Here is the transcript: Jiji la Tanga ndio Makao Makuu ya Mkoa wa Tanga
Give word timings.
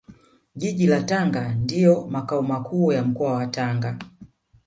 Jiji 0.55 0.87
la 0.87 1.03
Tanga 1.03 1.55
ndio 1.55 2.07
Makao 2.07 2.41
Makuu 2.41 2.91
ya 2.91 3.03
Mkoa 3.03 3.33
wa 3.33 3.47
Tanga 3.47 3.97